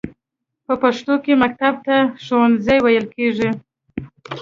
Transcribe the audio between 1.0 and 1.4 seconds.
کې